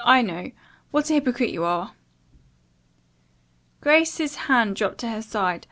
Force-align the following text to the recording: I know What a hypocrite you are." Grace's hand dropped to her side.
I 0.03 0.23
know 0.23 0.49
What 0.89 1.11
a 1.11 1.13
hypocrite 1.13 1.51
you 1.51 1.63
are." 1.63 1.93
Grace's 3.81 4.33
hand 4.49 4.75
dropped 4.75 4.97
to 5.01 5.09
her 5.09 5.21
side. 5.21 5.59